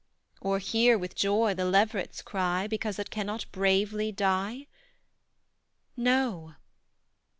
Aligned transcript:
Or, 0.41 0.57
hear 0.57 0.97
with 0.97 1.13
joy 1.13 1.53
the 1.53 1.63
leveret's 1.63 2.23
cry, 2.23 2.65
Because 2.65 2.97
it 2.97 3.11
cannot 3.11 3.45
bravely 3.51 4.11
die? 4.11 4.65
No! 5.95 6.55